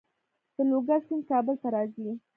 د 0.55 0.57
لوګر 0.69 0.99
سیند 1.07 1.23
کابل 1.31 1.55
ته 1.61 1.67
راځي 1.75 2.09